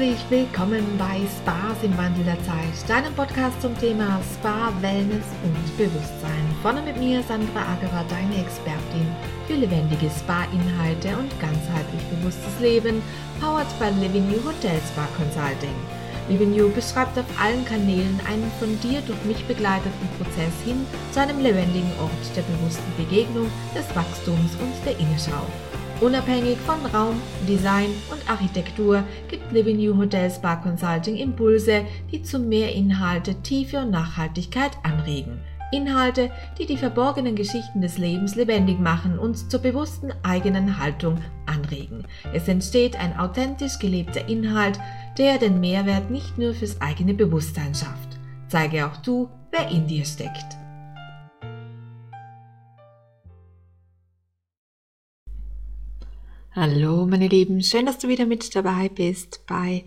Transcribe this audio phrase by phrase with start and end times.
[0.00, 5.76] Herzlich willkommen bei Spas im Wandel der Zeit, deinem Podcast zum Thema Spa, Wellness und
[5.76, 6.56] Bewusstsein.
[6.62, 9.04] Vorne mit mir Sandra Agerer, deine Expertin
[9.46, 13.02] für lebendige Spa-Inhalte und ganzheitlich bewusstes Leben,
[13.42, 15.76] powered by Living You Hotel Spa Consulting.
[16.30, 21.20] Living You beschreibt auf allen Kanälen einen von dir durch mich begleiteten Prozess hin zu
[21.20, 25.44] einem lebendigen Ort der bewussten Begegnung, des Wachstums und der Innenschau.
[26.00, 32.38] Unabhängig von Raum, Design und Architektur gibt Living New Hotel Spa Consulting Impulse, die zu
[32.38, 35.40] mehr Inhalte, Tiefe und Nachhaltigkeit anregen.
[35.72, 42.06] Inhalte, die die verborgenen Geschichten des Lebens lebendig machen und zur bewussten eigenen Haltung anregen.
[42.32, 44.80] Es entsteht ein authentisch gelebter Inhalt,
[45.18, 48.18] der den Mehrwert nicht nur fürs eigene Bewusstsein schafft.
[48.48, 50.59] Zeige auch du, wer in dir steckt.
[56.52, 59.84] Hallo meine Lieben, schön, dass du wieder mit dabei bist bei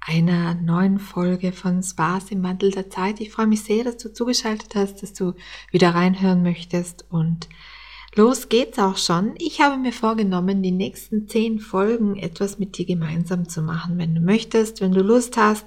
[0.00, 3.20] einer neuen Folge von Spaß im Wandel der Zeit.
[3.20, 5.34] Ich freue mich sehr, dass du zugeschaltet hast, dass du
[5.72, 7.50] wieder reinhören möchtest und
[8.16, 9.34] los geht's auch schon.
[9.38, 14.14] Ich habe mir vorgenommen, die nächsten zehn Folgen etwas mit dir gemeinsam zu machen, wenn
[14.14, 15.66] du möchtest, wenn du Lust hast.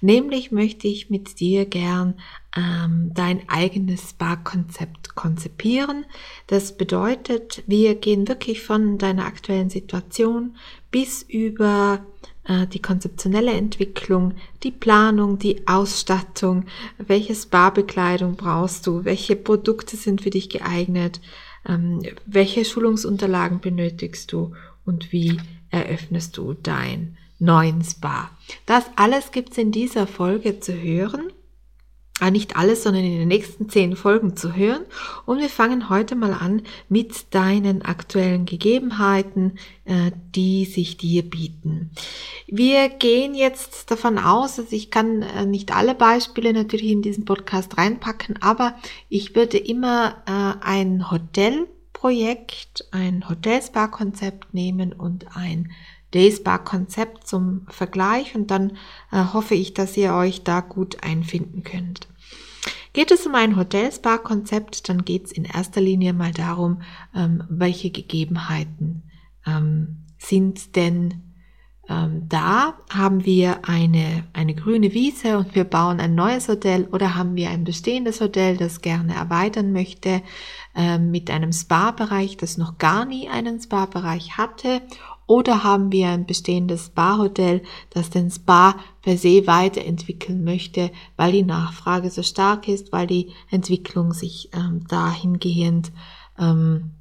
[0.00, 2.14] Nämlich möchte ich mit dir gern
[2.56, 6.06] ähm, dein eigenes Spa-Konzept konzipieren.
[6.46, 10.56] Das bedeutet, wir gehen wirklich von deiner aktuellen Situation
[10.90, 12.06] bis über
[12.44, 16.64] äh, die konzeptionelle Entwicklung, die Planung, die Ausstattung,
[16.98, 21.20] welche Spa-Bekleidung brauchst du, welche Produkte sind für dich geeignet,
[21.66, 25.38] ähm, welche Schulungsunterlagen benötigst du und wie
[25.70, 28.30] eröffnest du dein neuen Spa.
[28.66, 31.32] Das alles gibt's in dieser Folge zu hören
[32.20, 34.84] äh, nicht alles, sondern in den nächsten zehn Folgen zu hören.
[35.26, 41.90] Und wir fangen heute mal an mit deinen aktuellen Gegebenheiten, äh, die sich dir bieten.
[42.46, 47.24] Wir gehen jetzt davon aus, dass ich kann äh, nicht alle Beispiele natürlich in diesen
[47.24, 48.74] Podcast reinpacken, aber
[49.08, 55.70] ich würde immer ein Hotelprojekt, ein Hotelspa-Konzept nehmen und ein
[56.12, 58.78] Dayspa-Konzept zum Vergleich und dann
[59.12, 62.08] äh, hoffe ich, dass ihr euch da gut einfinden könnt.
[62.98, 66.82] Geht es um ein Hotelspa-Konzept, dann geht es in erster Linie mal darum,
[67.14, 69.04] ähm, welche Gegebenheiten
[69.46, 71.22] ähm, sind denn
[71.88, 72.74] ähm, da?
[72.90, 77.50] Haben wir eine, eine grüne Wiese und wir bauen ein neues Hotel oder haben wir
[77.50, 80.20] ein bestehendes Hotel, das gerne erweitern möchte
[80.74, 84.82] ähm, mit einem Spa-Bereich, das noch gar nie einen Spa-Bereich hatte
[85.28, 91.44] oder haben wir ein bestehendes Spa-Hotel, das den Spa per se weiterentwickeln möchte, weil die
[91.44, 95.92] Nachfrage so stark ist, weil die Entwicklung sich ähm, dahingehend
[96.38, 96.92] ähm,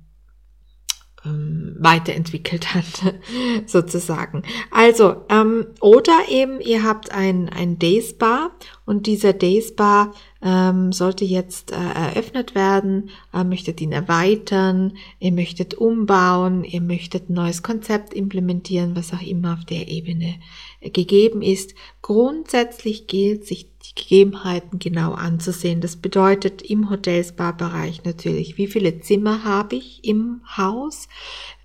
[1.25, 3.15] ähm, weiterentwickelt hat,
[3.65, 4.43] sozusagen.
[4.71, 8.51] Also, ähm, oder eben ihr habt ein, ein Day Spa
[8.87, 15.33] und dieser Day Spa ähm, sollte jetzt äh, eröffnet werden, äh, möchtet ihn erweitern, ihr
[15.33, 20.35] möchtet umbauen, ihr möchtet ein neues Konzept implementieren, was auch immer auf der Ebene
[20.79, 21.75] äh, gegeben ist.
[22.01, 25.81] Grundsätzlich gilt, sich die Gegebenheiten genau anzusehen.
[25.81, 31.09] Das bedeutet im Hotelspa-Bereich natürlich, wie viele Zimmer habe ich im Haus,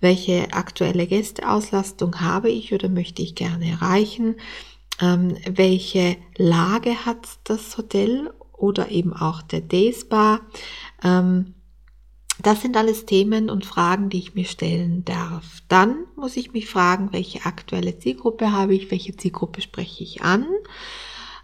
[0.01, 4.35] welche aktuelle Gästeauslastung habe ich oder möchte ich gerne erreichen,
[5.01, 10.41] ähm, welche Lage hat das Hotel oder eben auch der Day Spa.
[11.03, 11.55] Ähm,
[12.41, 15.61] das sind alles Themen und Fragen, die ich mir stellen darf.
[15.67, 20.47] Dann muss ich mich fragen, welche aktuelle Zielgruppe habe ich, welche Zielgruppe spreche ich an.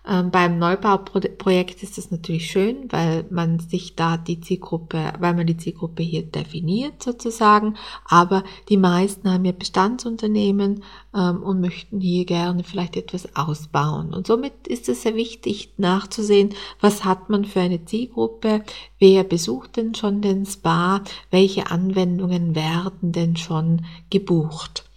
[0.10, 5.46] Ähm, beim Neubauprojekt ist das natürlich schön, weil man sich da die Zielgruppe, weil man
[5.46, 7.76] die Zielgruppe hier definiert sozusagen.
[8.06, 10.84] Aber die meisten haben ja Bestandsunternehmen
[11.16, 14.12] ähm, und möchten hier gerne vielleicht etwas ausbauen.
[14.12, 18.64] Und somit ist es sehr wichtig nachzusehen, was hat man für eine Zielgruppe,
[18.98, 24.89] wer besucht denn schon den Spa, welche Anwendungen werden denn schon gebucht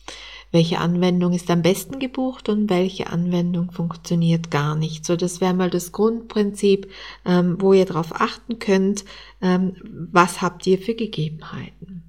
[0.53, 5.05] welche Anwendung ist am besten gebucht und welche Anwendung funktioniert gar nicht.
[5.05, 6.91] So, das wäre mal das Grundprinzip,
[7.25, 9.05] ähm, wo ihr darauf achten könnt,
[9.41, 9.75] ähm,
[10.13, 12.02] was habt ihr für Gegebenheiten.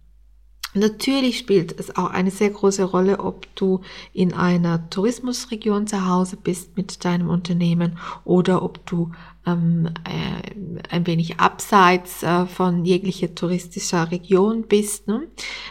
[0.74, 3.82] Natürlich spielt es auch eine sehr große Rolle, ob du
[4.12, 9.12] in einer Tourismusregion zu Hause bist mit deinem Unternehmen oder ob du
[9.46, 15.08] ähm, äh, ein wenig abseits äh, von jeglicher touristischer Region bist.
[15.08, 15.28] Ne?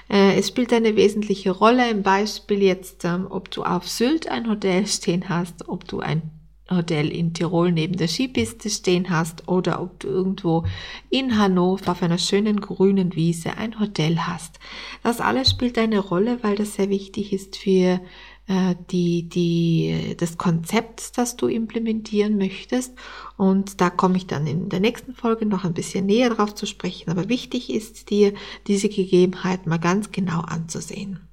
[0.09, 4.49] Äh, es spielt eine wesentliche Rolle im Beispiel jetzt, ähm, ob du auf Sylt ein
[4.49, 6.23] Hotel stehen hast, ob du ein
[6.71, 10.65] Hotel in Tirol neben der Skipiste stehen hast oder ob du irgendwo
[11.11, 14.59] in Hannover auf einer schönen grünen Wiese ein Hotel hast.
[15.03, 18.01] Das alles spielt eine Rolle, weil das sehr wichtig ist für
[18.49, 22.93] äh, die, die, das Konzept, das du implementieren möchtest.
[23.37, 26.67] Und da komme ich dann in der nächsten Folge noch ein bisschen näher drauf zu
[26.67, 27.11] sprechen.
[27.11, 28.35] Aber wichtig ist dir,
[28.67, 31.29] diese Gegebenheit mal ganz genau anzusehen.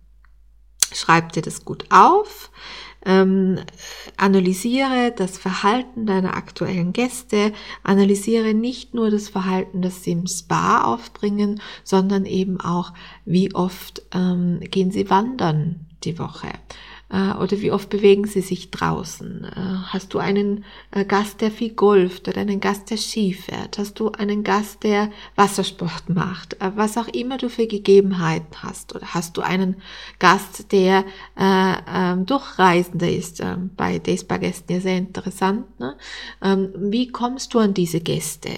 [0.93, 2.51] Schreib dir das gut auf.
[3.05, 3.59] Ähm,
[4.17, 7.53] analysiere das Verhalten deiner aktuellen Gäste,
[7.83, 12.93] analysiere nicht nur das Verhalten, das sie im Spa aufbringen, sondern eben auch,
[13.25, 16.49] wie oft ähm, gehen sie wandern die Woche.
[17.11, 19.43] Äh, oder wie oft bewegen sie sich draußen?
[19.45, 19.49] Äh,
[19.87, 23.77] hast du einen äh, Gast, der viel golft oder einen Gast, der Ski fährt?
[23.77, 26.57] Hast du einen Gast, der Wassersport macht?
[26.75, 28.95] Was auch immer du für Gegebenheiten hast.
[28.95, 29.77] Oder hast du einen
[30.19, 31.05] Gast, der
[31.37, 33.39] äh, ähm, Durchreisender ist?
[33.39, 35.79] Ähm, bei Days by Gästen ja sehr interessant.
[35.79, 35.95] Ne?
[36.43, 38.49] Ähm, wie kommst du an diese Gäste?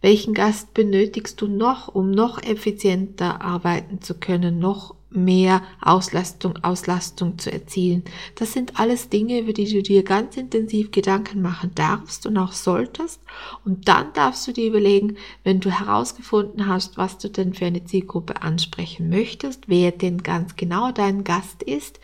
[0.00, 7.38] Welchen Gast benötigst du noch, um noch effizienter arbeiten zu können, noch mehr Auslastung, Auslastung
[7.38, 8.04] zu erzielen.
[8.34, 12.52] Das sind alles Dinge, über die du dir ganz intensiv Gedanken machen darfst und auch
[12.52, 13.20] solltest.
[13.64, 17.84] Und dann darfst du dir überlegen, wenn du herausgefunden hast, was du denn für eine
[17.84, 22.00] Zielgruppe ansprechen möchtest, wer denn ganz genau dein Gast ist,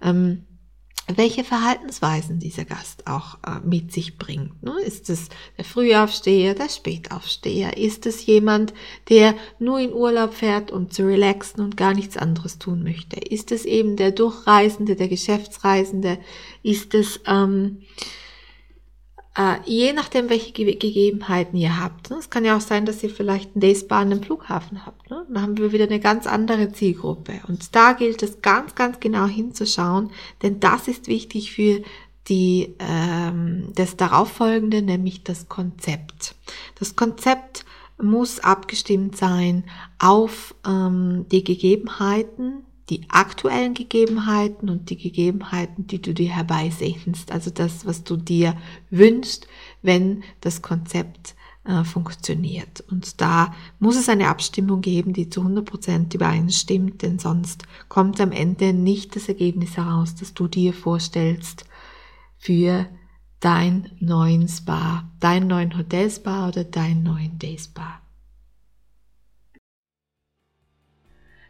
[0.00, 0.44] ähm,
[1.08, 4.62] welche Verhaltensweisen dieser Gast auch äh, mit sich bringt.
[4.62, 4.72] Ne?
[4.84, 7.76] Ist es der Frühaufsteher, der Spätaufsteher?
[7.76, 8.72] Ist es jemand,
[9.08, 13.16] der nur in Urlaub fährt, um zu relaxen und gar nichts anderes tun möchte?
[13.18, 16.18] Ist es eben der Durchreisende, der Geschäftsreisende?
[16.62, 17.82] Ist es ähm,
[19.36, 22.10] äh, je nachdem, welche Ge Gegebenheiten ihr habt.
[22.10, 22.16] Ne?
[22.18, 25.10] Es kann ja auch sein, dass ihr vielleicht einen Dayspa an einem Flughafen habt.
[25.10, 25.24] Ne?
[25.28, 27.40] Dann haben wir wieder eine ganz andere Zielgruppe.
[27.48, 30.10] Und da gilt es ganz, ganz genau hinzuschauen,
[30.42, 31.82] denn das ist wichtig für
[32.28, 36.34] die, ähm, das darauffolgende, nämlich das Konzept.
[36.78, 37.64] Das Konzept
[38.00, 39.64] muss abgestimmt sein
[39.98, 47.30] auf ähm, die Gegebenheiten die aktuellen Gegebenheiten und die Gegebenheiten, die du dir herbeisehnst.
[47.30, 48.56] Also das, was du dir
[48.90, 49.46] wünschst,
[49.82, 51.34] wenn das Konzept
[51.64, 52.82] äh, funktioniert.
[52.90, 58.32] Und da muss es eine Abstimmung geben, die zu 100% übereinstimmt, denn sonst kommt am
[58.32, 61.64] Ende nicht das Ergebnis heraus, das du dir vorstellst
[62.36, 62.88] für
[63.38, 68.01] dein neuen Spa, deinen neuen Hotelspa oder deinen neuen Dayspa.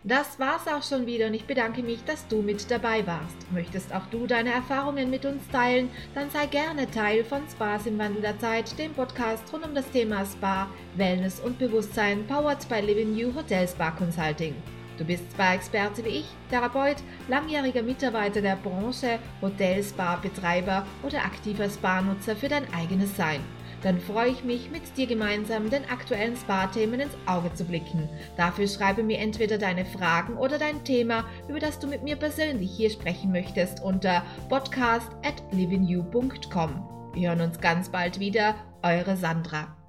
[0.04, 3.37] Das war's auch schon wieder und ich bedanke mich, dass du mit dabei warst.
[3.52, 8.00] Möchtest auch du deine Erfahrungen mit uns teilen, dann sei gerne Teil von Spas im
[8.00, 12.81] Wandel der Zeit, dem Podcast rund um das Thema Spa, Wellness und Bewusstsein, powered by
[12.81, 14.56] Living New Hotel Spa Consulting.
[14.99, 16.96] Du bist Spa-Experte wie ich, Therapeut,
[17.28, 23.40] langjähriger Mitarbeiter der Branche, Hotel, Spa-Betreiber oder aktiver Spa-Nutzer für dein eigenes Sein
[23.82, 28.08] dann freue ich mich, mit dir gemeinsam den aktuellen Spa-Themen ins Auge zu blicken.
[28.37, 32.70] Dafür schreibe mir entweder deine Fragen oder dein Thema, über das du mit mir persönlich
[32.70, 36.88] hier sprechen möchtest, unter podcast at livingyou.com.
[37.14, 39.81] Wir hören uns ganz bald wieder, eure Sandra.